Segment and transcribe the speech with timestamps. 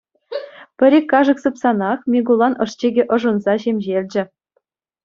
[0.77, 4.23] Пӗр-ик кашӑк сыпсанах, Микулан ӑшчикӗ ӑшӑнса ҫемҫелчӗ.